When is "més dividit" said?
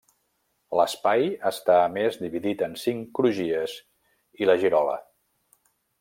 1.99-2.63